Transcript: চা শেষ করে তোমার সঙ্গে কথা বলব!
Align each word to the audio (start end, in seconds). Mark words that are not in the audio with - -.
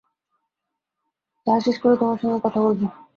চা 1.47 1.53
শেষ 1.65 1.77
করে 1.79 1.95
তোমার 1.97 2.17
সঙ্গে 2.21 2.39
কথা 2.45 2.59
বলব! 2.61 2.81